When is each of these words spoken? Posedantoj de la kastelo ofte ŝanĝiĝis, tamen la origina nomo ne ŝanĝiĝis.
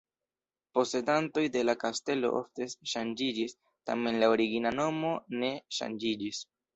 Posedantoj 0.75 1.41
de 1.55 1.59
la 1.65 1.75
kastelo 1.83 2.31
ofte 2.37 2.67
ŝanĝiĝis, 2.93 3.53
tamen 3.91 4.17
la 4.23 4.31
origina 4.37 4.71
nomo 4.81 5.13
ne 5.43 5.53
ŝanĝiĝis. 5.81 6.41